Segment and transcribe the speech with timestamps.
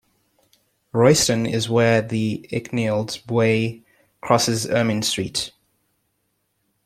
[0.93, 3.83] Royston is where the Icknield Way
[4.19, 5.51] crosses Ermine Street.